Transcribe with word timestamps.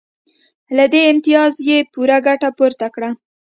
له 0.75 0.85
دې 0.93 1.01
امتیازه 1.11 1.61
یې 1.69 1.77
پوره 1.93 2.17
ګټه 2.27 2.49
پورته 2.57 2.87
کړه 2.95 3.09